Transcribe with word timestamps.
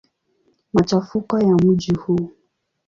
Machafuko 0.73 1.39
ya 1.39 1.55
mji 1.55 1.93
huu. 1.93 2.29